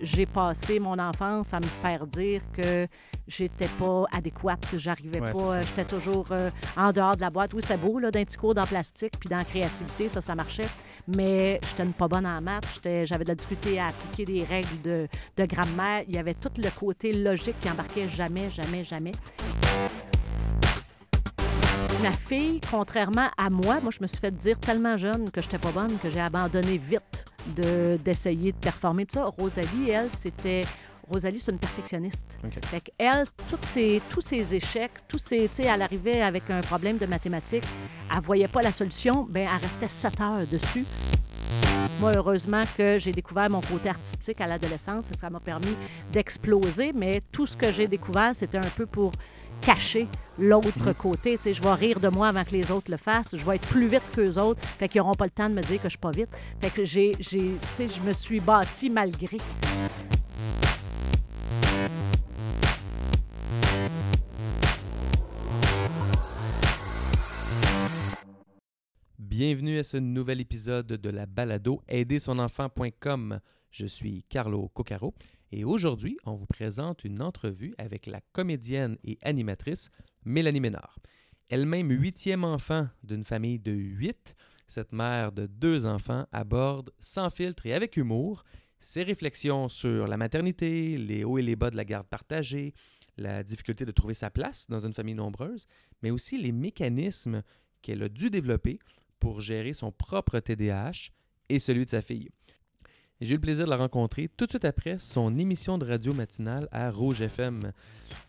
[0.00, 2.86] j'ai passé mon enfance à me faire dire que
[3.26, 7.20] j'étais pas adéquate, que j'arrivais Ouais, c'est pas, euh, j'étais toujours euh, en dehors de
[7.20, 7.54] la boîte.
[7.54, 10.34] Oui, c'était beau, là, d'un petit cours dans plastique, puis dans la créativité, ça, ça
[10.34, 10.68] marchait.
[11.16, 12.80] Mais j'étais une pas bonne en maths.
[12.82, 16.02] J'avais de la difficulté à appliquer des règles de, de grammaire.
[16.08, 19.12] Il y avait tout le côté logique qui embarquait jamais, jamais, jamais.
[22.02, 25.58] Ma fille, contrairement à moi, moi, je me suis fait dire tellement jeune que j'étais
[25.58, 27.24] pas bonne que j'ai abandonné vite
[27.54, 29.04] d'essayer de, performer.
[29.04, 30.62] Puis ça, Rosalie, elle, c'était.
[31.08, 32.36] Rosalie, c'est une perfectionniste.
[32.44, 32.64] OK.
[32.64, 36.60] Fait qu'elle, toutes ses, tous ses échecs, tous ses, tu sais, elle arrivait avec un
[36.60, 37.62] problème de mathématiques,
[38.12, 40.84] elle voyait pas la solution, ben elle restait 7 heures dessus.
[42.00, 45.74] Moi, heureusement que j'ai découvert mon côté artistique à l'adolescence, ça m'a permis
[46.12, 49.12] d'exploser, mais tout ce que j'ai découvert, c'était un peu pour
[49.60, 51.36] cacher l'autre côté.
[51.36, 53.36] Tu sais, je vais rire de moi avant que les autres le fassent.
[53.36, 54.60] Je vais être plus vite qu'eux autres.
[54.62, 56.28] Fait qu'ils n'auront pas le temps de me dire que je suis pas vite.
[56.60, 59.38] Fait que j'ai, j'ai, tu sais, je me suis bâtie malgré.
[69.18, 73.40] Bienvenue à ce nouvel épisode de la balado aidersonenfant.com.
[73.70, 75.12] Je suis Carlo Coccaro
[75.56, 79.90] et aujourd'hui, on vous présente une entrevue avec la comédienne et animatrice
[80.26, 80.98] Mélanie Ménard.
[81.48, 84.36] Elle-même huitième enfant d'une famille de huit,
[84.68, 88.44] cette mère de deux enfants aborde sans filtre et avec humour
[88.80, 92.74] ses réflexions sur la maternité, les hauts et les bas de la garde partagée,
[93.16, 95.68] la difficulté de trouver sa place dans une famille nombreuse,
[96.02, 97.42] mais aussi les mécanismes
[97.80, 98.78] qu'elle a dû développer
[99.18, 101.12] pour gérer son propre TDAH
[101.48, 102.28] et celui de sa fille.
[103.18, 105.86] Et J'ai eu le plaisir de la rencontrer tout de suite après son émission de
[105.86, 107.72] radio matinale à Rouge FM.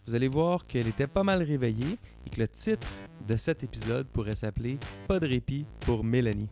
[0.05, 2.87] Vous allez voir qu'elle était pas mal réveillée et que le titre
[3.27, 4.77] de cet épisode pourrait s'appeler
[5.09, 6.47] Pas de répit pour Mélanie.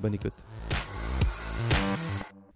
[0.00, 0.32] Bonne écoute.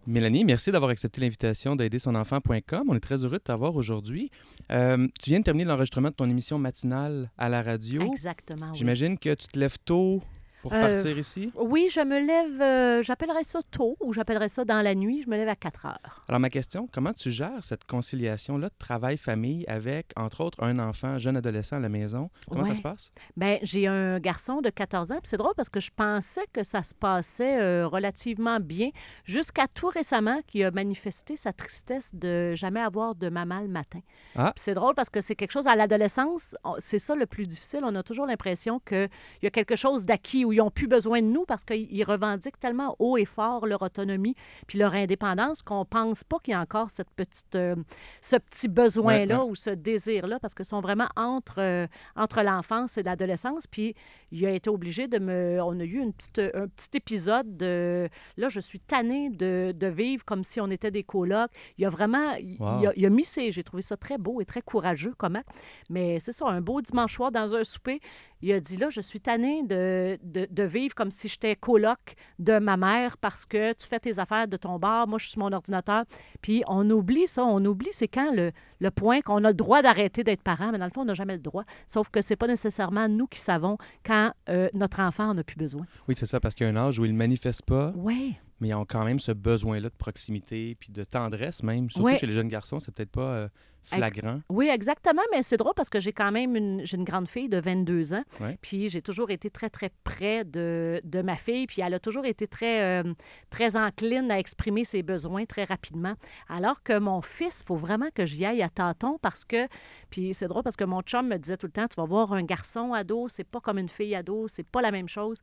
[0.07, 2.85] Mélanie, merci d'avoir accepté l'invitation d'aider son enfant.com.
[2.89, 4.31] On est très heureux de t'avoir aujourd'hui.
[4.73, 8.11] Euh, tu viens de terminer l'enregistrement de ton émission matinale à la radio.
[8.11, 8.71] Exactement.
[8.71, 8.79] oui.
[8.79, 10.23] J'imagine que tu te lèves tôt
[10.63, 11.53] pour Euh, partir ici?
[11.57, 15.23] Oui, je me lève, euh, j'appellerais ça tôt ou j'appellerais ça dans la nuit.
[15.25, 16.25] Je me lève à 4 heures.
[16.29, 21.19] Alors, ma question, comment tu gères cette conciliation-là de travail-famille avec, entre autres, un enfant,
[21.19, 22.31] jeune adolescent à la maison?
[22.49, 23.13] Comment ça se passe?
[23.37, 26.63] Ben, j'ai un garçon de 14 ans, puis c'est drôle parce que je pensais que
[26.63, 28.91] ça se passait euh, relativement bien
[29.25, 34.01] jusqu'à tout récemment qu'il a manifesté sa tristesse de jamais avoir de maman le matin.
[34.37, 34.53] Ah.
[34.57, 37.81] C'est drôle parce que c'est quelque chose à l'adolescence, c'est ça le plus difficile.
[37.85, 39.09] On a toujours l'impression qu'il
[39.43, 42.05] y a quelque chose d'acquis où ils n'ont plus besoin de nous parce qu'ils ils
[42.05, 44.35] revendiquent tellement haut et fort leur autonomie
[44.67, 47.77] puis leur indépendance qu'on pense pas qu'il y a encore cette petite, euh,
[48.21, 49.51] ce petit besoin-là Ouais, ouais.
[49.51, 53.67] ou ce désir-là parce qu'ils sont vraiment entre, euh, entre l'enfance et l'adolescence.
[53.67, 53.95] Puis
[54.33, 55.61] il a été obligé de me.
[55.63, 58.09] On a eu une petite, un petit épisode de.
[58.37, 61.51] Là, je suis tannée de, de vivre comme si on était des colocs.
[61.79, 62.33] Il a vraiment.
[62.35, 62.81] il- Wow.
[62.81, 63.53] Il, a, il a mis ses.
[63.53, 65.43] J'ai trouvé ça très beau et très courageux, comment.
[65.89, 68.01] Mais c'est ça, un beau dimanche soir dans un souper.
[68.43, 72.15] Il a dit là, je suis tannée de, de, de vivre comme si j'étais coloc
[72.39, 75.33] de ma mère parce que tu fais tes affaires de ton bar, moi je suis
[75.33, 76.05] sur mon ordinateur.
[76.41, 79.83] Puis on oublie ça, on oublie c'est quand le, le point qu'on a le droit
[79.83, 81.65] d'arrêter d'être parent, mais dans le fond, on n'a jamais le droit.
[81.87, 85.57] Sauf que c'est pas nécessairement nous qui savons quand euh, notre enfant en a plus
[85.57, 85.87] besoin.
[86.09, 88.37] Oui, c'est ça, parce qu'il y a un âge où ils ne manifestent pas, Oui.
[88.61, 91.91] mais ils ont quand même ce besoin-là de proximité, puis de tendresse même.
[91.91, 92.17] Surtout Ouais.
[92.17, 93.49] chez les jeunes garçons, c'est peut-être pas euh,
[93.85, 94.41] flagrant.
[94.49, 97.49] Oui, exactement, mais c'est drôle parce que j'ai quand même une, j'ai une grande fille
[97.49, 98.59] de 22 ans, Ouais.
[98.63, 102.25] puis j'ai toujours été très, très près de, de ma fille, puis elle a toujours
[102.27, 103.15] été très, euh,
[103.51, 106.15] très encline à exprimer ses besoins très rapidement.
[106.49, 109.67] Alors que mon fils, il faut vraiment que j'y aille à tâtons parce que,
[110.11, 112.33] puis c'est drôle parce que mon chum me disait tout le temps, tu vas voir
[112.33, 115.37] un garçon ado, c'est pas comme une fille ado, c'est pas la même chose.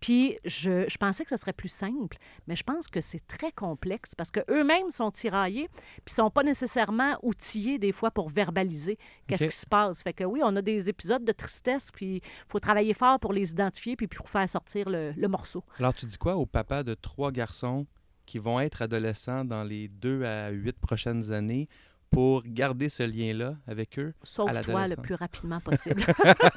[0.00, 3.52] Puis je, je pensais que ce serait plus simple, mais je pense que c'est très
[3.52, 5.68] complexe parce qu'eux-mêmes sont tiraillés,
[6.04, 10.02] puis sont pas nécessairement outillés des fois pour verbaliser qu'est-ce qui se passe.
[10.02, 13.32] Fait que oui, on a des épisodes de tristesse, puis il faut travailler fort pour
[13.32, 15.62] les identifier, puis pour faire sortir le, le morceau.
[15.78, 17.86] Alors, tu dis quoi aux papas de trois garçons
[18.26, 21.68] qui vont être adolescents dans les deux à huit prochaines années?
[22.14, 24.14] Pour garder ce lien-là avec eux?
[24.22, 26.02] Sauve-toi le plus rapidement possible.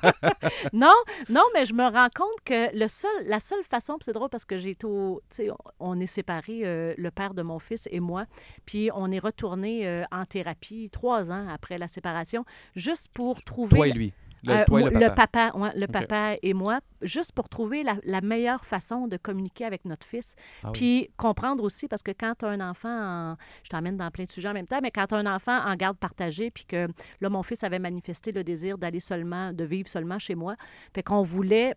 [0.74, 0.94] non,
[1.30, 4.46] non, mais je me rends compte que le seul, la seule façon, c'est drôle parce
[4.46, 5.50] que j'ai été au- tu sais,
[5.80, 8.26] on est séparés, euh, le père de mon fils et moi,
[8.66, 12.46] puis on est retourné euh, en thérapie trois ans après la séparation,
[12.76, 14.14] juste pour trouver Toi et lui.
[14.48, 15.52] Le, Euh, toi et moi- le papa.
[15.56, 19.86] ouais, le papa et moi, juste pour trouver la, la meilleure façon de communiquer avec
[19.86, 20.36] notre fils.
[20.64, 20.72] Ah oui.
[20.74, 24.24] Puis comprendre aussi, parce que quand tu as un enfant, en- je t'emmène dans plein
[24.26, 26.66] de sujets en même temps, mais quand tu as un enfant en garde partagée, puis
[26.66, 26.88] que
[27.22, 30.56] là, mon fils avait manifesté le désir d'aller seulement, de vivre seulement chez moi,
[30.94, 31.76] fait qu'on voulait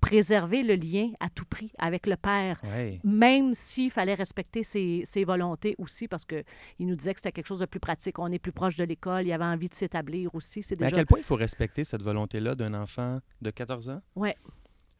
[0.00, 3.00] préserver le lien à tout prix avec le père, Ouais.
[3.04, 6.44] même s'il fallait respecter ses, ses volontés aussi, parce qu'il
[6.80, 8.18] nous disait que c'était quelque chose de plus pratique.
[8.18, 10.64] On est plus proche de l'école, il avait envie de s'établir aussi.
[10.78, 14.00] Mais à quel point il faut respecter cette volonté-là d'un enfant de 14 ans?
[14.14, 14.36] Ouais.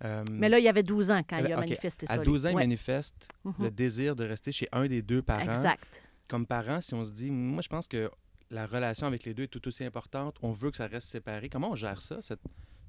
[0.04, 2.22] Euh, Mais là, il y avait 12 ans quand il a manifesté à ça.
[2.22, 3.54] 12 ans, il manifeste Mhm.
[3.60, 5.42] le désir de rester chez un des deux parents.
[5.42, 5.82] Exact.
[6.28, 8.10] Comme parent, si on se dit, moi, je pense que
[8.50, 11.48] la relation avec les deux est tout aussi importante, on veut que ça reste séparé.
[11.48, 12.40] Comment on gère ça, cette,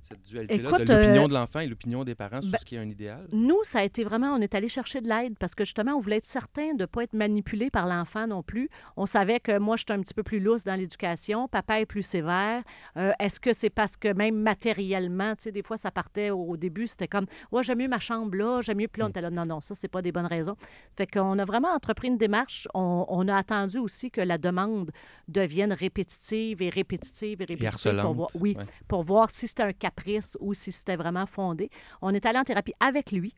[0.02, 2.66] cette dualité-là Écoute, de l'opinion euh, de l'enfant et l'opinion des parents sur ben, ce
[2.66, 3.28] qui est un idéal?
[3.32, 6.00] Nous, ça a été vraiment, on est allé chercher de l'aide parce que justement, on
[6.00, 8.70] voulait être certain de ne pas être manipulé par l'enfant non plus.
[8.98, 12.04] On savait que moi, j'étais un petit peu plus lousse dans l'éducation, papa est plus
[12.04, 12.64] sévère.
[12.98, 16.58] Euh, Est-ce que c'est parce que même matériellement, tu sais, des fois, ça partait au
[16.58, 19.22] début, c'était comme, ouais, j'aime mieux ma chambre là, j'aime mieux, puis là, on était
[19.22, 20.56] là, non, non, ça, c'est pas des bonnes raisons.
[20.98, 22.68] Fait qu'on a vraiment entrepris une démarche.
[22.74, 24.92] On, on a attendu aussi que la demande
[25.28, 27.58] devienne répétitive et répétitive et répétitive.
[27.60, 28.66] pour harcelante, voir- oui, ouais.
[28.88, 29.74] pour voir si c'était un
[30.40, 31.70] ou si c'était vraiment fondé.
[32.02, 33.34] On est allé en thérapie avec lui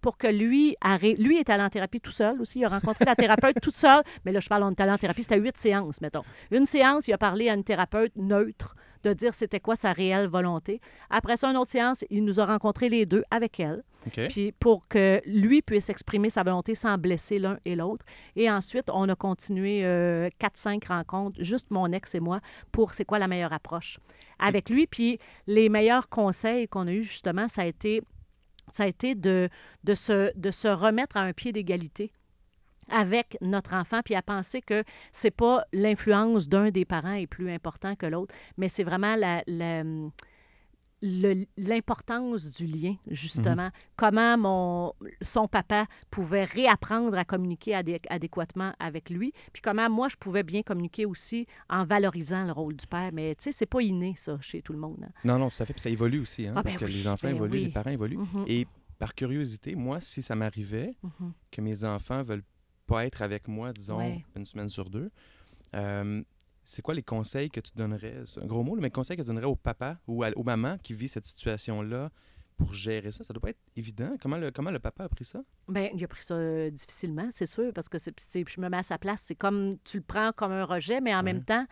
[0.00, 0.76] pour que lui.
[1.18, 2.60] Lui est allé en thérapie tout seul aussi.
[2.60, 4.02] Il a rencontré la thérapeute toute seule.
[4.24, 6.24] Mais là, je parle, on est allé en thérapie, c'était huit séances, mettons.
[6.50, 10.26] Une séance, il a parlé à une thérapeute neutre de dire c'était quoi sa réelle
[10.26, 10.80] volonté.
[11.08, 13.82] Après ça, une autre séance, il nous a rencontrés les deux avec elle.
[14.28, 18.04] Puis pour que lui puisse exprimer sa volonté sans blesser l'un et l'autre.
[18.34, 22.40] Et ensuite, on a continué euh, 4-5 rencontres, juste mon ex et moi,
[22.72, 23.98] pour c'est quoi la meilleure approche
[24.38, 24.86] avec lui.
[24.86, 28.02] Puis les meilleurs conseils qu'on a eus, justement, ça a été,
[28.72, 29.48] ça a été de,
[29.84, 32.12] de, se, de se remettre à un pied d'égalité
[32.90, 37.50] avec notre enfant, puis à penser que c'est pas l'influence d'un des parents est plus
[37.50, 39.42] important que l'autre, mais c'est vraiment la,
[41.56, 43.70] l'importance du lien, justement.
[43.96, 44.92] Comment mon,
[45.22, 50.42] son papa pouvait réapprendre à communiquer adé- adéquatement avec lui, puis comment moi, je pouvais
[50.42, 53.10] bien communiquer aussi en valorisant le rôle du père.
[53.14, 54.98] Mais tu sais, c'est pas inné, ça, chez tout le monde.
[55.02, 55.10] hein.
[55.24, 55.72] Non, non, tout à fait.
[55.72, 57.64] Puis ça évolue aussi, hein, Ah, ben parce que oui, les enfants ben évoluent, oui.
[57.64, 58.18] les parents évoluent.
[58.18, 58.66] Mhm, Et
[58.98, 61.32] par curiosité, moi, si ça m'arrivait mhm.
[61.50, 62.44] que mes enfants veulent
[62.90, 64.24] pas être avec moi, disons, Ouais.
[64.36, 65.10] une semaine sur deux,
[65.74, 66.22] euh,
[66.64, 68.22] c'est quoi les conseils que tu donnerais?
[68.26, 70.42] C'est un gros mot, mais les conseils que tu donnerais au papa ou à- aux
[70.42, 72.10] mamans qui vivent cette situation-là
[72.56, 73.24] pour gérer ça?
[73.24, 74.16] Ça doit pas être évident.
[74.20, 75.40] Comment le, comment le papa a pris ça?
[75.68, 78.12] Ben, il a pris ça euh, difficilement, c'est sûr, parce que c'est,
[78.46, 79.22] je me mets à sa place.
[79.24, 81.32] C'est comme tu le prends comme un rejet, mais en Ouais.
[81.32, 81.66] même temps,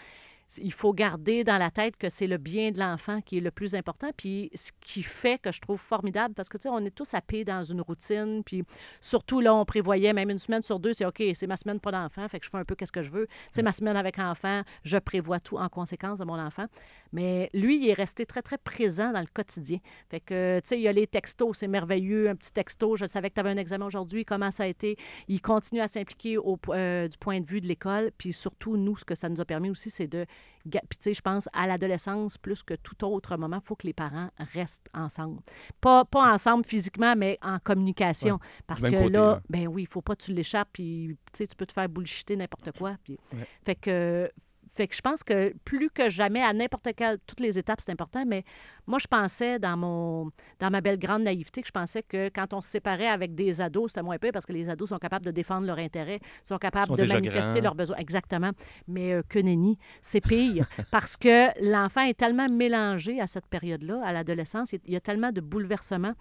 [0.57, 3.51] il faut garder dans la tête que c'est le bien de l'enfant qui est le
[3.51, 4.11] plus important.
[4.17, 7.13] Puis ce qui fait que je trouve formidable, parce que tu sais, on est tous
[7.15, 8.43] happés dans une routine.
[8.45, 8.65] Puis
[9.01, 11.93] surtout là, on prévoyait même une semaine sur deux, c'est OK, c'est ma semaine pas
[11.93, 13.29] d'enfant, fait que je fais un peu qu'est-ce que je veux.
[13.51, 16.67] C'est ma semaine avec enfant, je prévois tout en conséquence de mon enfant.
[17.13, 19.79] Mais lui, il est resté très, très présent dans le quotidien.
[20.11, 23.07] Fait que, tu sais, il y a les textos, c'est merveilleux, un petit texto, je
[23.07, 24.97] savais que tu avais un examen aujourd'hui, comment ça a été.
[25.29, 28.11] Il continue à s'impliquer au euh, du point de vue de l'école.
[28.19, 30.27] Puis surtout, nous, ce que ça nous a permis aussi, c'est de...
[30.71, 33.87] Puis, tu sais, je pense, à l'adolescence, plus que tout autre moment, il faut que
[33.87, 35.41] les parents restent ensemble.
[35.81, 38.39] Pas, pas ensemble physiquement, mais en communication.
[38.67, 41.47] Parce que côté, là, ben oui, il faut pas que tu l'échappes, puis, tu sais,
[41.47, 42.97] tu peux te faire bullshiter n'importe quoi.
[43.03, 43.19] Puis...
[43.33, 43.47] Ouais.
[43.65, 44.31] Fait que...
[44.79, 47.91] Fait que je pense que plus que jamais, à n'importe quelle, toutes les étapes, c'est
[47.91, 48.45] important, mais
[48.87, 50.31] moi, je pensais dans mon
[50.61, 53.61] dans ma belle grande naïveté que je pensais que quand on se séparait avec des
[53.61, 56.59] ados, c'était moins pire parce que les ados sont capables de défendre leurs intérêts, sont
[56.59, 57.63] capables Sont de manifester grands.
[57.63, 57.97] leurs besoins.
[57.97, 58.53] Exactement.
[58.87, 64.01] Mais euh, que nenni, c'est pire parce que l'enfant est tellement mélangé à cette période-là,
[64.05, 66.15] à l'adolescence, il y a tellement de bouleversements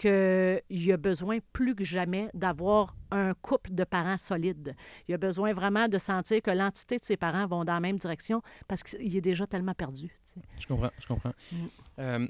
[0.00, 4.74] qu'il a besoin plus que jamais d'avoir un couple de parents solides.
[5.08, 7.98] Il a besoin vraiment de sentir que l'entité de ses parents vont dans la même
[7.98, 10.08] direction parce qu'il est déjà tellement perdu.
[10.08, 10.46] tu sais.
[10.58, 11.32] Je comprends, je comprends.
[11.52, 12.26] Mm.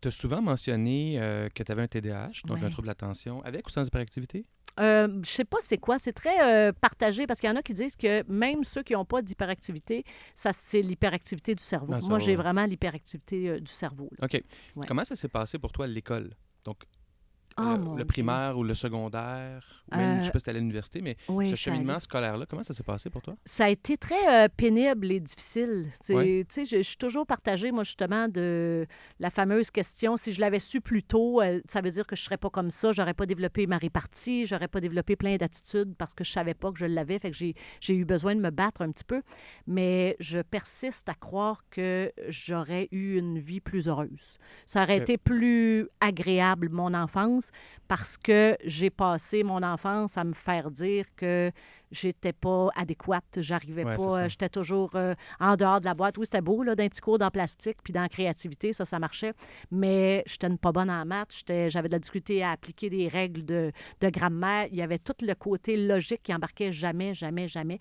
[0.00, 3.66] tu as souvent mentionné euh, que tu avais un TDAH, donc un trouble d'attention, avec
[3.66, 4.44] ou sans hyperactivité?
[4.80, 5.98] Euh, je sais pas c'est quoi.
[5.98, 8.94] C'est très euh, partagé parce qu'il y en a qui disent que même ceux qui
[8.94, 10.04] n'ont pas d'hyperactivité,
[10.34, 11.94] ça c'est l'hyperactivité du cerveau.
[12.08, 14.10] Moi, j'ai vraiment l'hyperactivité euh, du cerveau.
[14.18, 14.24] là.
[14.26, 14.42] OK.
[14.76, 14.86] Ouais.
[14.86, 16.34] Comment ça s'est passé pour toi à l'école?
[16.64, 16.78] Donc,
[17.56, 20.50] Le, mon le primaire ou le secondaire, ou même, je Euh, sais pas si tu
[20.50, 23.36] à l'université, mais Oui, ce cheminement scolaire-là, comment ça s'est passé pour toi?
[23.46, 25.88] Ça a été très euh, pénible et difficile.
[26.00, 28.86] Sais, je, je suis toujours partagée, moi, justement, de
[29.20, 32.22] la fameuse question si je l'avais su plus tôt, euh, ça veut dire que je
[32.22, 35.94] ne serais pas comme ça, j'aurais pas développé ma répartie, j'aurais pas développé plein d'attitudes
[35.96, 37.18] parce que je savais pas que je l'avais.
[37.18, 39.22] Fait que j'ai eu besoin de me battre un petit peu.
[39.66, 44.38] Mais je persiste à croire que j'aurais eu une vie plus heureuse.
[44.66, 47.43] Ça aurait été plus agréable, mon enfance,
[47.88, 51.50] parce que j'ai passé mon enfance à me faire dire que
[51.90, 56.18] j'étais pas adéquate, j'arrivais Ouais, pas, j'étais toujours euh, en dehors de la boîte.
[56.18, 58.98] Oui, c'était beau, là, d'un petit cours dans plastique, puis dans la créativité, ça, ça
[58.98, 59.32] marchait,
[59.70, 63.70] mais j'étais pas bonne en maths, j'avais de la difficulté à appliquer des règles de,
[64.00, 67.78] de grammaire, il y avait tout le côté logique qui embarquait jamais, jamais, jamais.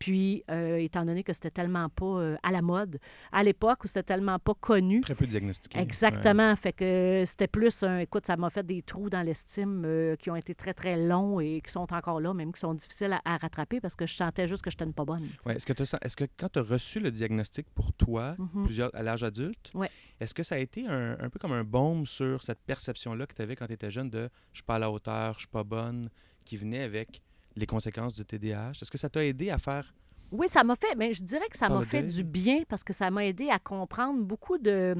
[0.00, 2.98] Puis, euh, étant donné que c'était tellement pas euh, à la mode
[3.32, 5.02] à l'époque, où c'était tellement pas connu.
[5.02, 5.78] Très peu diagnostiqué.
[5.78, 6.56] Exactement.
[6.56, 7.98] Fait que c'était plus un.
[7.98, 11.38] Écoute, ça m'a fait des trous dans l'estime euh, qui ont été très, très longs
[11.38, 14.14] et qui sont encore là, même qui sont difficiles à, à rattraper parce que je
[14.14, 15.28] sentais juste que je n'étais pas bonne.
[15.44, 15.56] Ouais.
[15.56, 18.64] Est-ce que, est-ce que quand tu as reçu le diagnostic pour toi, Mhm.
[18.64, 19.90] plusieurs, à l'âge adulte, Ouais.
[20.18, 23.34] est-ce que ça a été un, un peu comme un baume sur cette perception-là que
[23.34, 25.48] tu avais quand tu étais jeune de je suis pas à la hauteur, je suis
[25.48, 26.08] pas bonne,
[26.46, 27.20] qui venait avec
[27.56, 28.72] les conséquences du TDAH?
[28.82, 29.92] Est-ce que ça t'a aidé à faire.
[30.32, 32.92] Oui, ça m'a fait, mais je dirais que ça m'a fait du bien parce que
[32.92, 34.94] ça m'a aidé à comprendre beaucoup de,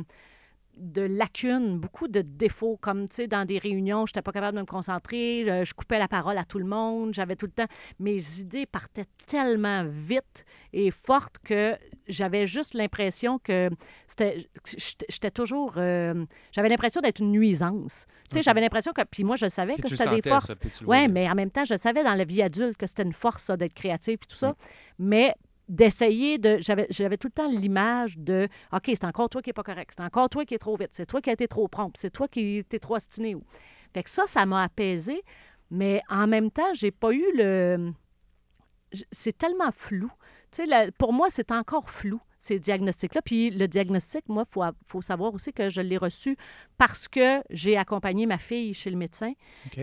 [0.77, 4.57] de lacunes, beaucoup de défauts, comme, tu sais, dans des réunions, je n'étais pas capable
[4.57, 7.67] de me concentrer, je, coupais la parole à tout le monde, j'avais tout le temps...
[7.99, 11.77] Mes idées partaient tellement vite et fortes que
[12.09, 13.71] j'avais juste l'impression que
[14.07, 14.49] c'était...
[15.09, 15.75] J'étais toujours...
[15.77, 18.07] euh, j'avais l'impression d'être une nuisance.
[18.31, 19.03] Tu sais, j'avais l'impression que...
[19.03, 20.55] Puis moi, je savais Puis que c'était des forces.
[20.59, 23.13] puis Oui, mais en même temps, je savais dans la vie adulte que c'était une
[23.13, 24.51] force, ça, d'être créatif et tout ça.
[24.51, 24.55] Mm.
[25.01, 25.35] Mais
[25.71, 26.59] d'essayer de.
[26.61, 29.93] J'avais, j'avais tout le temps l'image de OK, c'est encore toi qui n'est pas correct,
[29.97, 32.11] c'est encore toi qui es trop vite, c'est toi qui as été trop prompt, c'est
[32.11, 33.37] toi qui étais trop ostiné.
[33.95, 35.23] Fait que ça, ça m'a apaisé.
[35.71, 37.93] Mais en même temps, j'ai pas eu le.
[39.13, 40.11] C'est tellement flou.
[40.53, 43.21] Tu sais, la- pour moi, c'est encore flou, ces diagnostics-là.
[43.23, 46.37] Puis le diagnostic, moi, il faut, faut savoir aussi que je l'ai reçu
[46.79, 49.33] parce que j'ai accompagné ma fille chez le médecin.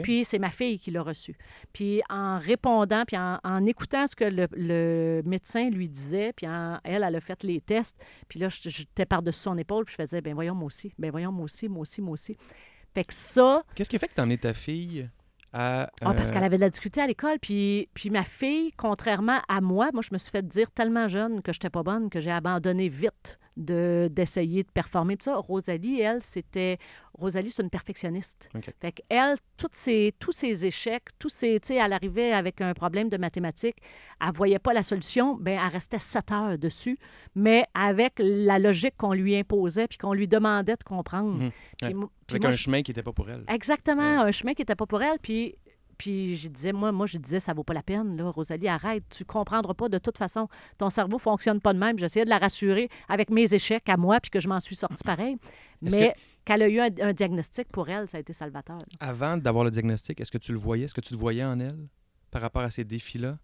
[0.01, 1.35] Puis c'est ma fille qui l'a reçu.
[1.71, 6.47] Puis en répondant, puis en, en écoutant ce que le, le médecin lui disait, puis
[6.47, 7.95] en- elle, elle a fait les tests,
[8.27, 11.11] puis là, je- j'étais par-dessus son épaule, puis je faisais, ben voyons, moi aussi, ben
[11.11, 12.35] voyons, moi aussi, moi aussi, moi aussi.
[12.93, 15.07] Fait que ça, Qu'est-ce qui a fait que tu emmené ta fille?
[15.57, 15.83] À.
[15.83, 19.39] ah, parce euh, qu'elle avait de la difficulté à l'école, puis, puis ma fille, contrairement
[19.47, 22.19] à moi, moi, je me suis fait dire tellement jeune que j'étais pas bonne que
[22.19, 25.15] j'ai abandonné vite d'essayer de performer.
[25.17, 26.77] Puis ça, Rosalie, elle, c'était...
[27.13, 28.47] Rosalie, c'est une perfectionniste.
[28.55, 28.71] OK.
[28.79, 31.59] Fait qu'elle, toutes ses, tous ses échecs, tous ses...
[31.59, 33.77] Tu sais, elle arrivait avec un problème de mathématiques,
[34.23, 36.99] elle voyait pas la solution, ben elle restait sept heures dessus,
[37.35, 41.37] mais avec la logique qu'on lui imposait puis qu'on lui demandait de comprendre.
[41.39, 41.53] Puis Ouais.
[42.27, 43.43] puis Avec moi, un chemin qui n'était pas pour elle.
[43.47, 45.17] Exactement, un chemin qui n'était pas pour elle.
[45.19, 45.55] Puis,
[45.97, 49.03] puis je disais, moi, moi, je disais, ça vaut pas la peine, là, Rosalie, arrête,
[49.09, 50.47] tu comprendras pas de toute façon.
[50.77, 51.97] Ton cerveau fonctionne pas de même.
[51.97, 55.03] J'essayais de la rassurer avec mes échecs à moi, puis que je m'en suis sortie
[55.03, 55.37] pareil.
[55.81, 58.77] Mais qu'elle a eu un, un diagnostic pour elle, ça a été salvateur.
[58.77, 58.85] là.
[58.99, 60.85] Avant d'avoir le diagnostic, est-ce que tu le voyais?
[60.85, 61.87] Est-ce que tu te voyais en elle
[62.31, 63.37] par rapport à ces défis-là?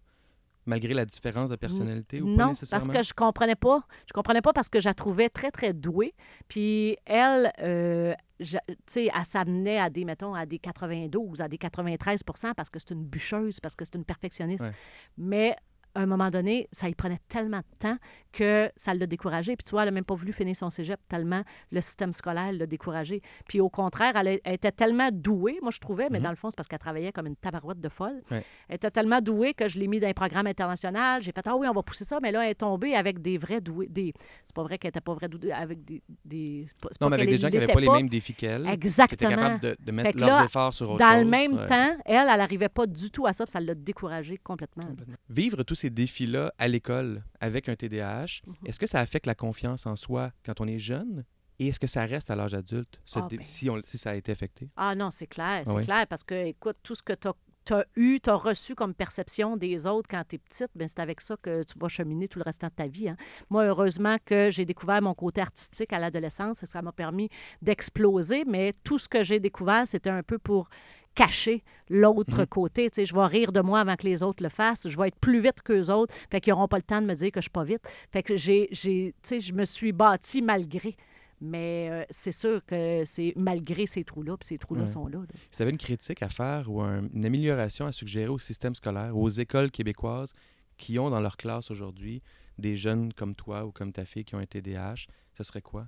[0.66, 2.86] Malgré la différence de personnalité ou pas Non, nécessairement?
[2.86, 3.82] parce que je comprenais pas.
[4.06, 6.14] Je comprenais pas parce que je la trouvais très, très douée.
[6.48, 8.56] Puis elle, euh, tu
[8.86, 12.22] sais, elle s'amenait à des, mettons, à des 92, à des 93
[12.56, 14.62] parce que c'est une bûcheuse, parce que c'est une perfectionniste.
[14.62, 14.72] Ouais.
[15.18, 15.56] Mais
[15.94, 17.96] à un moment donné, ça y prenait tellement de temps
[18.32, 19.56] que ça l'a découragée.
[19.56, 22.52] Puis tu vois, elle n'a même pas voulu finir son cégep tellement le système scolaire
[22.52, 23.22] l'a découragée.
[23.48, 26.24] Puis au contraire, elle, était tellement douée, moi je trouvais, mais Mhm.
[26.24, 28.22] dans le fond, c'est parce qu'elle travaillait comme une tabarouette de folle.
[28.30, 28.42] Ouais.
[28.68, 31.22] Elle était tellement douée que je l'ai mis dans un programme international.
[31.22, 33.38] J'ai fait, ah oui, on va pousser ça, mais là, elle est tombée avec des
[33.38, 33.86] vrais doués.
[33.88, 34.12] Des...
[34.46, 36.66] C'est pas vrai qu'elle était pas vraie douée, avec des.
[37.00, 39.30] Non, mais avec des gens qui n'avaient pas les mêmes défis qu'elle, qui étaient Exactement.
[39.30, 41.22] capables de, de mettre leurs efforts sur autre Dans chose.
[41.24, 41.66] le même ouais.
[41.66, 44.84] temps, elle, elle n'arrivait pas du tout à ça, puis ça l'a découragée complètement.
[44.86, 45.14] Complètement.
[45.28, 48.54] Vivre tous ces défis-là à l'école avec un TDAH, Mhm.
[48.66, 51.24] est-ce que ça affecte la confiance en soi quand on est jeune?
[51.58, 53.38] Et est-ce que ça reste à l'âge adulte, ce Ah, ben.
[53.42, 54.70] si, on, si ça a été affecté?
[54.76, 55.84] Ah non, c'est clair, c'est Ah oui?
[55.84, 57.28] clair, parce que, écoute, tout ce que tu
[57.74, 60.98] as, eu, tu as reçu comme perception des autres quand tu es petite, ben c'est
[61.00, 63.08] avec ça que tu vas cheminer tout le restant de ta vie.
[63.10, 63.16] hein.
[63.50, 67.28] Moi, heureusement que j'ai découvert mon côté artistique à l'adolescence, ça m'a permis
[67.62, 70.68] d'exploser, mais tout ce que j'ai découvert, c'était un peu pour
[71.14, 72.46] cacher l'autre Mhm.
[72.46, 72.90] côté.
[72.90, 74.88] Tu sais, je vais rire de moi avant que les autres le fassent.
[74.88, 76.14] Je vais être plus vite qu'eux autres.
[76.30, 77.82] Fait qu'ils n'auront pas le temps de me dire que je suis pas vite.
[78.12, 80.96] Fait que j'ai, j'ai, tu sais, je me suis bâtie malgré.
[81.40, 84.86] Mais euh, c'est sûr que c'est malgré ces trous-là, puis ces trous-là Ouais.
[84.86, 85.18] sont là.
[85.18, 85.26] là.
[85.50, 88.74] Si tu avais une critique à faire ou un- une amélioration à suggérer au système
[88.74, 90.32] scolaire, aux écoles québécoises
[90.78, 92.22] qui ont dans leur classe aujourd'hui
[92.58, 95.06] des jeunes comme toi ou comme ta fille qui ont un TDAH,
[95.36, 95.86] ce serait quoi?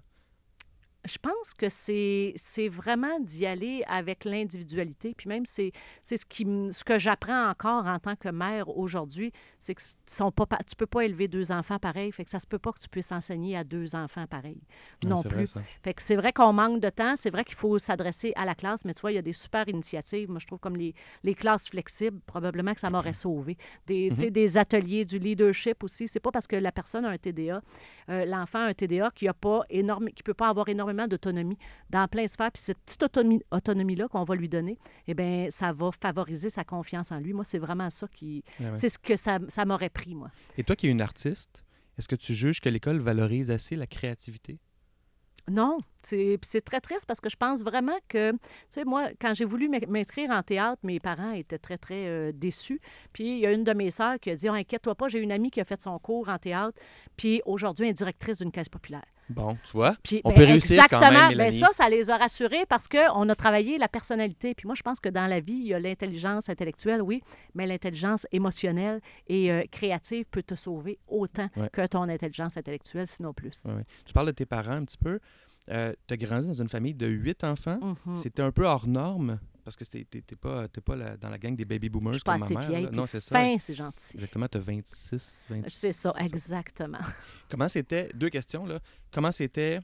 [1.04, 2.34] Je pense que c'est
[2.68, 5.14] vraiment d'y aller avec l'individualité.
[5.16, 5.70] Puis même, c'est
[6.02, 10.46] ce, qui ce que j'apprends encore en tant que mère aujourd'hui, c'est que sont pas,
[10.46, 12.10] pa- tu peux pas élever deux enfants pareils.
[12.12, 14.60] Fait que ça se peut pas que tu puisses enseigner à deux enfants pareils
[15.02, 15.46] Non, non c'est vrai, plus.
[15.48, 15.60] ça.
[15.82, 17.14] Fait que c'est vrai qu'on manque de temps.
[17.16, 19.32] C'est vrai qu'il faut s'adresser à la classe, mais tu vois, il y a des
[19.32, 20.28] super initiatives.
[20.30, 23.56] Moi, je trouve comme les, les classes flexibles, probablement que ça m'aurait sauvé.
[23.86, 26.06] Des, sais, des ateliers, du leadership aussi.
[26.08, 27.60] C'est pas parce que la personne a un TDA,
[28.08, 31.58] euh, l'enfant a un TDA, qui a pas énorme, qui peut pas avoir énormément d'autonomie
[31.90, 32.50] dans plein de sphères.
[32.50, 36.64] Puis cette petite autonomie, autonomie-là qu'on va lui donner, eh bien, ça va favoriser sa
[36.64, 37.32] confiance en lui.
[37.34, 38.42] Moi, c'est vraiment ça qui...
[38.58, 38.78] Ah ouais.
[38.78, 40.30] C'est ce que ça, ça m'aurait pris, moi.
[40.56, 41.64] Et toi qui es une artiste,
[41.98, 44.58] est-ce que tu juges que l'école valorise assez la créativité?
[45.48, 48.38] Non, c'est très triste parce que je pense vraiment que, tu
[48.68, 52.32] sais, moi, quand j'ai voulu m'in- m'inscrire en théâtre, mes parents étaient très, très euh,
[52.34, 52.80] déçus.
[53.12, 55.20] Puis il y a une de mes sœurs qui a dit, oh, inquiète-toi pas, j'ai
[55.20, 56.76] une amie qui a fait son cours en théâtre,
[57.16, 59.04] puis aujourd'hui, elle est directrice d'une caisse populaire.
[59.28, 61.28] Bon, tu vois, Puis, On ben, peut réussir quand exactement.
[61.28, 64.54] même, Ben, ça, ça les a rassurés parce qu'on a travaillé la personnalité.
[64.54, 67.22] Puis moi, je pense que dans la vie, il y a l'intelligence intellectuelle, oui,
[67.54, 71.68] mais l'intelligence émotionnelle et euh, créative peut te sauver autant Ouais.
[71.72, 73.64] que ton intelligence intellectuelle, sinon plus.
[73.64, 73.84] Ouais, ouais.
[74.04, 75.18] tu parles de tes parents un petit peu.
[75.68, 75.72] Tu
[76.14, 77.78] as grandi dans une famille de huit enfants.
[78.06, 78.16] Mhm.
[78.16, 81.38] C'était un peu hors norme parce que t'es- t'es pas, t'es pas la- dans la
[81.38, 82.80] gang des baby Je boomers pas comme ma assez mère.
[82.82, 82.88] vieille.
[82.96, 83.34] Non, c'est ça.
[83.36, 84.14] Fin, c'est gentil.
[84.14, 85.76] Exactement, tu as 26, 26.
[85.78, 86.98] C'est ça, exactement.
[87.50, 88.78] Comment c'était, deux questions là,
[89.10, 89.80] comment c'était,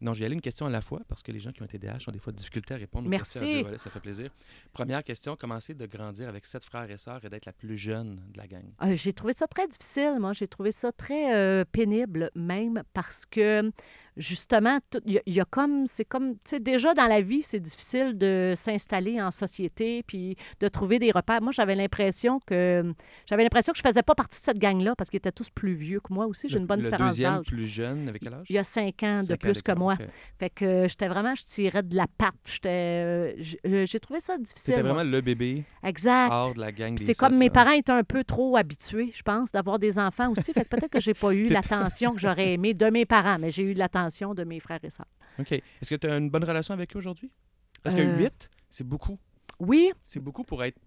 [0.00, 1.78] non, j'ai aller une question à la fois parce que les gens qui ont été
[1.78, 3.34] DH ont des fois de difficulté à répondre aux Merci.
[3.34, 4.30] questions à deux volets, ça fait plaisir.
[4.72, 7.76] Première question, comment c'est de grandir avec sept frères et sœurs et d'être la plus
[7.76, 8.64] jeune de la gang?
[8.82, 10.32] Euh, j'ai trouvé ça très difficile, moi.
[10.32, 13.70] J'ai trouvé ça très euh, pénible, même, parce que,
[14.16, 17.20] justement, il y, a- il y a comme, c'est comme, tu sais, déjà dans la
[17.20, 21.40] vie, c'est difficile de s'installer en société, puis de trouver des repères.
[21.42, 22.92] Moi, j'avais l'impression que,
[23.26, 25.74] j'avais l'impression que je faisais pas partie de cette gang-là, parce qu'ils étaient tous plus
[25.74, 26.48] vieux que moi aussi.
[26.48, 27.46] J'ai Le- une bonne le différence deuxième d'âge.
[27.46, 28.46] plus jeune, avec quel âge?
[28.48, 29.96] Il y a cinq ans de ans plus que moi.
[30.38, 32.34] Fait que euh, j'étais vraiment, je tirais de la patte.
[32.46, 33.32] J'étais, euh,
[33.66, 34.74] euh, j'ai trouvé ça difficile.
[34.74, 36.32] C'était vraiment le bébé Exact.
[36.32, 39.52] hors de la gang c'est comme mes parents étaient un peu trop habitués, je pense,
[39.52, 40.52] d'avoir des enfants aussi.
[40.52, 43.50] Fait que peut-être que j'ai pas eu l'attention que j'aurais aimé de mes parents, mais
[43.50, 43.99] j'ai eu l'attention
[44.34, 45.06] de mes frères et sœurs.
[45.38, 45.52] OK.
[45.52, 47.30] Est-ce que tu as une bonne relation avec eux aujourd'hui?
[47.82, 49.18] Parce que Euh, 8, c'est beaucoup.
[49.58, 50.78] Oui, C'est beaucoup pour être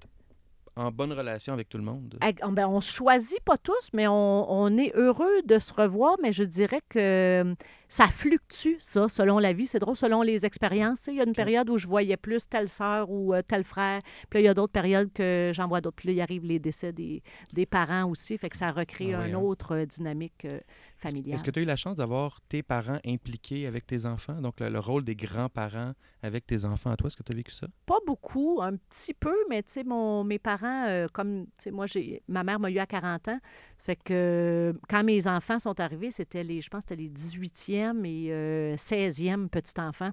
[0.76, 2.18] en bonne relation avec tout le monde.
[2.22, 6.16] ag- ben, on se choisit pas tous, mais on, on est heureux de se revoir,
[6.22, 7.56] mais je dirais que
[7.94, 9.68] ça fluctue, ça, selon la vie.
[9.68, 11.06] C'est drôle, selon les expériences.
[11.06, 14.00] Il y a une période où je voyais plus telle sœur ou euh, tel frère.
[14.32, 15.98] Puis là, il y a d'autres périodes que j'en vois d'autres.
[15.98, 17.22] Puis là, il arrive les décès des,
[17.54, 18.36] des parents aussi.
[18.40, 19.40] Fait que ça recrée Ah oui, une hein.
[19.40, 20.60] autre euh, dynamique euh,
[20.98, 21.36] familiale.
[21.36, 24.42] Est-ce que tu as eu la chance d'avoir tes parents impliqués avec tes enfants?
[24.42, 27.36] Donc, le, le rôle des grands-parents avec tes enfants à toi, est-ce que tu as
[27.36, 27.68] vécu ça?
[27.86, 31.72] Pas beaucoup, un petit peu, mais tu sais, mon- mes parents, euh, comme, tu sais,
[31.72, 33.40] moi, j'ai, ma mère m'a eu à 40 ans.
[33.84, 38.06] Fait que euh, quand mes enfants sont arrivés, c'était les, je pense, c'était les 18e
[38.06, 40.12] et euh, 16e petits-enfants.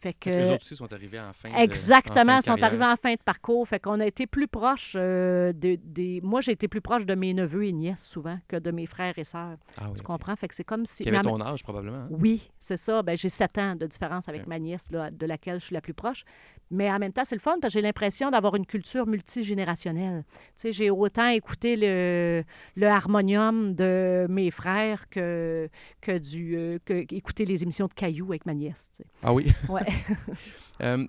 [0.00, 0.30] Fait que.
[0.30, 2.84] Les autres aussi sont arrivés en fin de Exactement, en ils fin de sont arrivés
[2.84, 3.68] en fin de parcours.
[3.68, 6.20] Fait qu'on a été plus proche euh, de- des.
[6.22, 9.18] Moi, j'ai été plus proche de mes neveux et nièces souvent que de mes frères
[9.18, 9.58] et sœurs.
[9.76, 10.34] Ah oui, Tu comprends?
[10.36, 11.02] Fait que c'est comme si.
[11.02, 11.98] Qui avait ton âge, probablement.
[12.04, 12.08] hein?
[12.10, 13.02] oui, c'est ça.
[13.02, 15.80] Ben, j'ai sept ans de différence avec ma nièce, là, de laquelle je suis la
[15.82, 16.24] plus proche.
[16.72, 20.24] Mais en même temps, c'est le fun parce que j'ai l'impression d'avoir une culture multigénérationnelle.
[20.28, 22.44] Tu sais, j'ai autant écouté le,
[22.76, 25.68] le harmonium de mes frères que,
[26.00, 28.88] que, du, euh, que écouter les émissions de Caillou avec ma nièce.
[28.96, 29.08] tu sais.
[29.22, 29.46] Ah oui?
[29.68, 29.82] Ouais.
[30.82, 31.06] Euh,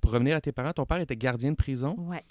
[0.00, 1.94] pour revenir à tes parents, ton père était gardien de prison.
[1.98, 2.22] Ouais.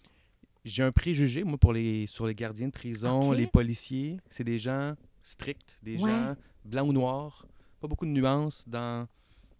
[0.64, 4.20] J'ai un préjugé, moi, pour les, sur les gardiens de prison, les policiers.
[4.30, 6.10] C'est des gens stricts, des Ouais.
[6.12, 7.46] gens blancs ou noirs.
[7.82, 9.08] Pas beaucoup de nuances dans,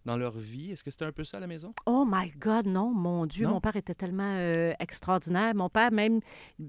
[0.06, 0.70] dans leur vie?
[0.72, 1.74] Est-ce que c'était un peu ça à la maison?
[1.84, 3.54] Oh my God, non, mon Dieu, Non?
[3.54, 5.54] mon père était tellement euh, extraordinaire.
[5.54, 6.20] Mon père, même,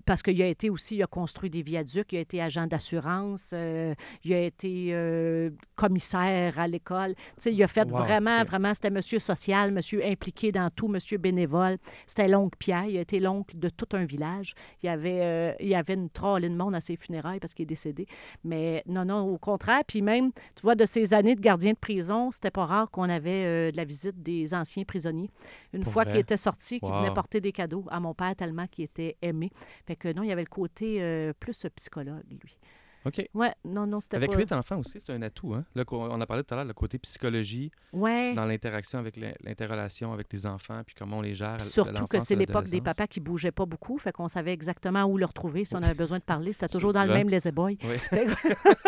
[0.06, 3.52] parce qu'il a été aussi, il a construit des viaducs, il a été agent d'assurance,
[3.54, 7.14] euh, il a été euh, commissaire à l'école.
[7.46, 11.78] Il a fait Wow, vraiment, vraiment, c'était monsieur social, monsieur impliqué dans tout, monsieur bénévole.
[12.08, 14.56] C'était l'oncle Pierre, il a été l'oncle de tout un village.
[14.82, 17.64] Il y avait, il y avait une trollée de monde à ses funérailles parce qu'il
[17.64, 18.08] est décédé.
[18.44, 19.82] Mais non, non, au contraire.
[19.88, 23.04] Puis même, tu vois, de ces années de gardien de prison, c'était pas rare qu'on
[23.10, 25.30] avait euh, de la visite des anciens prisonniers.
[25.74, 26.14] Une Pour fois vrai?
[26.14, 27.00] qu'il était sorti, qu'il Wow.
[27.02, 29.52] venait porter des cadeaux à mon père tellement qu'il était aimé.
[29.86, 32.58] Fait que non, il y avait le côté euh, plus psychologue, lui.
[33.06, 33.26] OK.
[33.36, 34.38] Ouais, non, non, c'était Avec pas...
[34.38, 35.54] huit enfants aussi, c'est un atout.
[35.54, 35.64] Hein?
[35.76, 38.34] Là, on a parlé tout à l'heure, le côté psychologie Ouais.
[38.34, 41.56] dans l'interaction avec l'in- l'interrelation avec les enfants, puis comment on les gère.
[41.58, 45.06] de Surtout que c'est l'époque des papas qui bougeaient pas beaucoup, fait qu'on savait exactement
[45.06, 46.52] où le retrouver si on avait besoin de parler.
[46.52, 47.78] C'était toujours dans le même lazy boy.
[47.84, 47.96] Oui.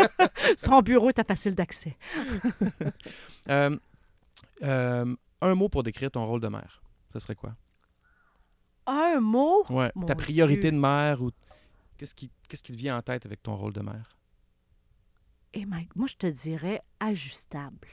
[0.57, 1.95] Son bureau était facile d'accès.
[3.49, 3.77] Euh,
[4.63, 6.81] euh, un mot pour décrire ton rôle de mère.
[7.13, 7.55] Ce serait quoi?
[8.87, 9.63] Un mot?
[9.69, 9.91] Ouais.
[9.95, 10.71] Mon Ta priorité Dieu.
[10.71, 11.31] de mère ou
[11.97, 14.09] qu'est-ce qui, qu'est-ce qui te vient en tête avec ton rôle de mère?
[15.53, 17.87] Et moi, je te dirais ajustable.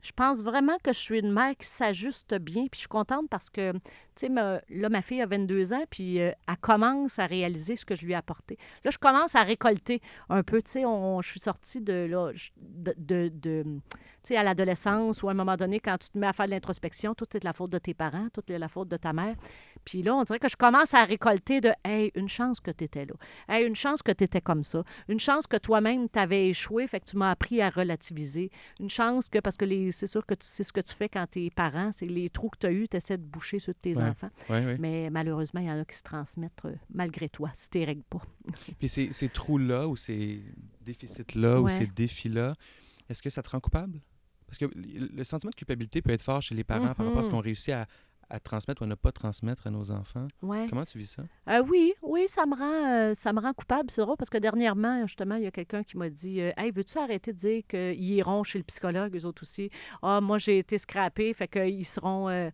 [0.00, 3.28] Je pense vraiment que je suis une mère qui s'ajuste bien, puis je suis contente
[3.28, 3.80] parce que, tu
[4.14, 7.96] sais, là, ma fille a 22 ans, puis euh, elle commence à réaliser ce que
[7.96, 8.56] je lui ai apporté.
[8.84, 12.30] Là, je commence à récolter un peu, tu sais, on- je suis sortie de, là,
[12.32, 13.80] je- de, de- de-
[14.28, 16.44] tu sais, à l'adolescence ou à un moment donné, quand tu te mets à faire
[16.46, 18.88] de l'introspection, tout est de la faute de tes parents, tout est de la faute
[18.88, 19.34] de ta mère.
[19.84, 22.84] Puis là, on dirait que je commence à récolter de, hey, une chance que tu
[22.84, 23.14] étais là.
[23.48, 24.84] Hey, une chance que tu étais comme ça.
[25.08, 28.50] Une chance que toi-même, tu avais échoué, fait que tu m'as appris à relativiser.
[28.80, 31.08] Une chance que, parce que les, c'est sûr que tu sais ce que tu fais
[31.08, 33.74] quand tes parents, c'est les trous que tu as eus, tu essaies de boucher sur
[33.74, 34.04] tes Ouais.
[34.04, 34.30] enfants.
[34.78, 38.02] Mais malheureusement, il y en a qui se transmettent euh, malgré toi, si tu règles
[38.02, 38.20] pas.
[38.78, 40.42] Puis ces, ces trous-là ou ces
[40.82, 42.54] déficits-là ou ces défis-là,
[43.08, 44.00] est-ce que ça te rend coupable?
[44.48, 47.22] Parce que le sentiment de culpabilité peut être fort chez les parents par rapport à
[47.22, 47.34] ce Mhm.
[47.36, 47.86] qu'on réussit à,
[48.30, 50.26] à transmettre ou à ne pas transmettre à nos enfants.
[50.42, 50.66] Ouais.
[50.68, 51.22] Comment tu vis ça?
[51.48, 53.90] Euh, oui, oui, ça me rend, euh, ça me rend coupable.
[53.90, 56.70] C'est drôle parce que dernièrement, justement, il y a quelqu'un qui m'a dit euh, Hey,
[56.72, 59.70] veux-tu arrêter de dire qu'ils iront chez le psychologue, eux autres aussi?
[60.02, 62.28] Ah, moi, j'ai été scrappé, fait qu'ils seront.
[62.28, 62.50] euh,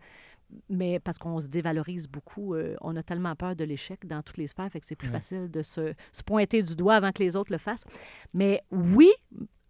[0.68, 4.36] Mais parce qu'on se dévalorise beaucoup, euh, on a tellement peur de l'échec dans toutes
[4.36, 5.14] les sphères, fait que c'est plus Ouais.
[5.14, 7.82] facile de se, se pointer du doigt avant que les autres le fassent.
[8.32, 9.10] Mais oui,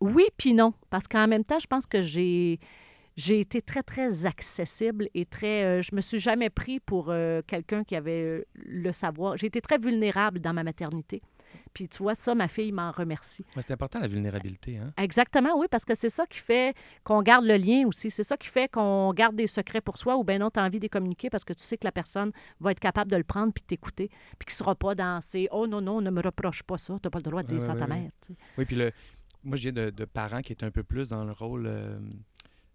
[0.00, 0.74] oui, puis non.
[0.90, 2.59] Parce qu'en même temps, je pense que j'ai.
[3.16, 5.62] J'ai été très, très accessible et très.
[5.62, 9.37] euh, je me suis jamais pris pour euh, quelqu'un qui avait euh, le savoir.
[9.37, 11.22] J'ai été très vulnérable dans ma maternité.
[11.72, 13.44] Puis tu vois, ça, ma fille m'en remercie.
[13.54, 14.78] Ouais, c'est important la vulnérabilité.
[14.78, 14.92] Hein?
[14.96, 18.11] Exactement, oui, parce que c'est ça qui fait qu'on garde le lien aussi.
[18.11, 20.64] C'est ça qui fait qu'on garde des secrets pour soi ou bien non, tu as
[20.64, 23.16] envie de les communiquer parce que tu sais que la personne va être capable de
[23.16, 24.09] le prendre puis de t'écouter.
[24.40, 26.94] Puis qu'il ne sera pas dans ces Oh non, non, ne me reproche pas ça,
[26.94, 28.11] tu n'as pas le droit de dire Ouais, ça à ouais, ta mère.
[28.26, 28.38] tu sais.
[28.59, 28.90] Oui, puis le,
[29.44, 31.98] moi, viens de, de parents qui étaient un peu plus dans le rôle euh,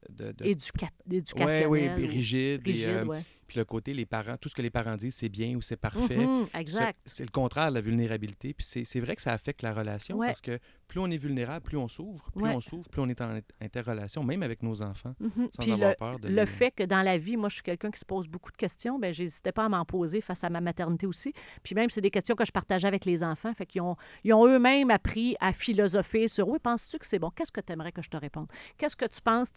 [0.09, 0.31] de.
[0.31, 0.45] de...
[0.45, 1.67] Oui, éducationnel.
[1.67, 2.61] oui, ou rigide.
[2.65, 3.23] rigide, euh, ouais.
[3.49, 5.75] Puis le côté, les parents, tout ce que les parents disent, c'est bien ou c'est
[5.75, 6.17] parfait.
[6.17, 6.99] Mhm, Ça, exact.
[7.05, 8.53] C'est le contraire de la vulnérabilité.
[8.53, 10.27] Puis c'est vrai que ça affecte la relation Ouais.
[10.27, 12.29] parce que plus on est vulnérable, plus on s'ouvre.
[12.31, 12.53] Plus Ouais.
[12.55, 15.49] on s'ouvre, plus on est en interrelation, même avec nos enfants, Mhm.
[15.51, 17.63] sans Puis avoir le, peur de le fait que dans la vie, moi, je suis
[17.63, 20.49] quelqu'un qui se pose beaucoup de questions, ben j'hésitais pas à m'en poser face à
[20.49, 21.33] ma maternité aussi.
[21.63, 23.53] Puis même, c'est des questions que je partageais avec les enfants.
[23.55, 27.29] Fait qu'ils ont, ils ont eux-mêmes appris à philosopher sur oui, penses-tu que c'est bon?
[27.31, 28.47] Qu'est-ce que tu aimerais que je te réponde?
[28.77, 29.49] Qu'est-ce que tu penses?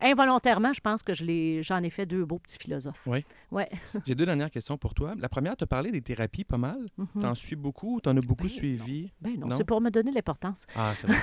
[0.00, 1.26] Involontairement, je pense que je
[1.62, 2.95] j'en ai fait deux beaux petits philosophes.
[3.06, 3.24] Oui.
[3.52, 3.68] Ouais.
[4.06, 5.14] J'ai deux dernières questions pour toi.
[5.18, 6.78] La première, tu as parlé des thérapies pas mal.
[6.98, 7.22] Mhm.
[7.22, 9.12] T'en suis beaucoup, t'en as beaucoup Ben, suivi?
[9.20, 9.56] Ben non, Non?
[9.56, 10.66] c'est pour me donner l'importance.
[10.74, 11.16] Ah, c'est vrai.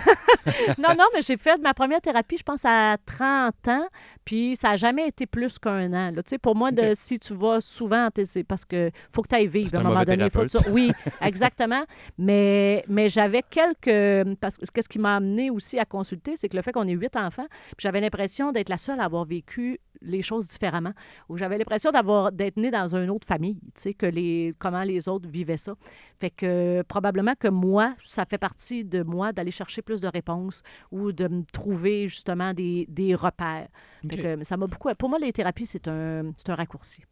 [0.78, 3.88] non, non, mais j'ai fait ma première thérapie, je pense, à 30 ans,
[4.24, 6.12] puis ça n'a jamais été plus qu'un an.
[6.12, 6.24] là.
[6.24, 9.36] Tu sais, pour moi, de, si tu vas souvent, c'est parce que faut que tu
[9.36, 10.30] ailles vivre à un moment donné.
[10.30, 11.84] Faut tu- Oui, exactement.
[12.18, 14.38] Mais, mais j'avais quelques...
[14.40, 16.94] Parce que ce qui m'a amené aussi à consulter, c'est que le fait qu'on ait
[16.94, 20.94] huit enfants, puis j'avais l'impression d'être la seule à avoir vécu les choses différemment,
[21.30, 24.84] ou j'avais l'impression d'avoir d'être née dans une autre famille, tu sais, que les, comment
[24.84, 25.76] les autres vivaient ça.
[26.20, 30.08] Fait que euh, probablement que moi, ça fait partie de moi d'aller chercher plus de
[30.08, 30.62] réponses
[30.92, 33.70] ou de me trouver justement des, des repères.
[34.10, 34.90] Fait que ça m'a beaucoup.
[34.96, 37.04] Pour moi, les thérapies, c'est un, c'est un raccourci.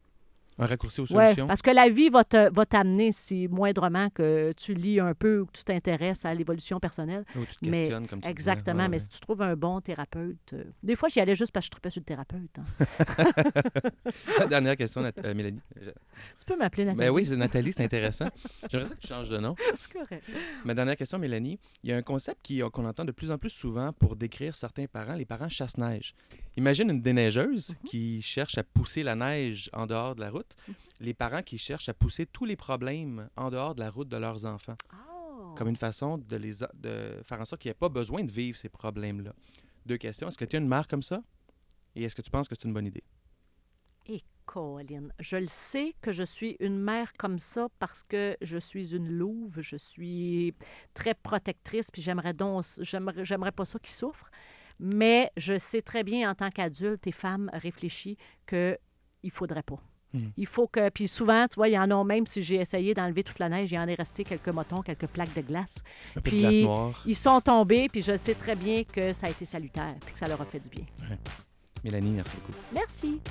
[0.60, 1.48] Un raccourci aux Ouais, solutions.
[1.48, 5.52] parce que la vie va t'amener, si moindrement que tu lis un peu ou que
[5.54, 7.24] tu t'intéresses à l'évolution personnelle.
[7.36, 8.28] Où tu te mais- questionnes, comme tu.
[8.30, 9.04] Exactement, Ouais, mais ouais.
[9.04, 10.38] si tu trouves un bon thérapeute.
[10.54, 12.60] euh, Des fois, j'y allais juste parce que je tripais sur le thérapeute.
[12.60, 12.64] hein.
[14.50, 15.62] Dernière question, euh, Mélanie.
[16.40, 17.06] Tu peux m'appeler Nathalie.
[17.08, 18.28] Ben oui, c'est Nathalie, c'est intéressant.
[18.70, 19.56] J'aimerais ça que tu changes de nom.
[19.78, 20.24] c'est correct.
[20.66, 21.60] Ma dernière question, Mélanie.
[21.84, 24.88] Il y a un concept qu'on entend de plus en plus souvent pour décrire certains
[24.88, 26.16] parents, les parents chasse-neige.
[26.58, 27.90] Imagine une déneigeuse Mhm.
[27.90, 30.56] qui cherche à pousser la neige en dehors de la route.
[30.68, 30.74] Mhm.
[31.02, 34.18] Les parents qui cherchent à pousser tous les problèmes en dehors de la route de
[34.18, 34.76] leurs enfants.
[34.94, 35.54] Oh.
[35.56, 38.32] Comme une façon de, les, de faire en sorte qu'il n'y ait pas besoin de
[38.32, 39.34] vivre ces problèmes-là.
[39.86, 40.28] Deux questions.
[40.28, 41.22] Est-ce que tu es une mère comme ça?
[41.96, 43.04] Et est-ce que tu penses que c'est une bonne idée?
[44.08, 48.58] Et Colin, je le sais que je suis une mère comme ça parce que je
[48.58, 50.54] suis une louve, je suis
[50.94, 54.30] très protectrice, puis j'aimerais donc, j'aimerais, j'aimerais pas ça qu'ils souffrent.
[54.80, 58.78] Mais je sais très bien en tant qu'adulte et femme réfléchie que
[59.24, 59.80] il faudrait pas.
[60.14, 60.30] Hmm.
[60.36, 60.90] Il faut que.
[60.90, 63.48] Puis souvent, tu vois, il y en a, même si j'ai essayé d'enlever toute la
[63.48, 65.76] neige, il y en est resté quelques motons, quelques plaques de glace.
[66.16, 67.04] Un Puis- de glace noire.
[67.06, 70.20] Ils sont tombés, puis je sais très bien que ça a été salutaire, puis que
[70.20, 70.86] ça leur a fait du bien.
[71.84, 72.54] Mélanie, merci beaucoup.
[72.74, 73.22] Merci.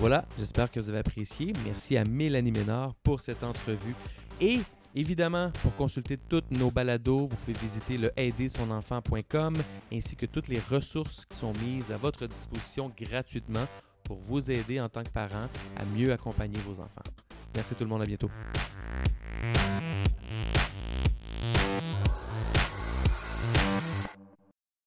[0.00, 1.52] Voilà, j'espère que vous avez apprécié.
[1.66, 3.94] Merci à Mélanie Ménard pour cette entrevue.
[4.40, 4.60] Et
[4.94, 9.56] évidemment, pour consulter toutes nos balados, vous pouvez visiter le aidersonenfant.com
[9.92, 13.66] ainsi que toutes les ressources qui sont mises à votre disposition gratuitement
[14.04, 17.04] pour vous aider en tant que parent à mieux accompagner vos enfants.
[17.54, 18.30] Merci tout le monde, à bientôt.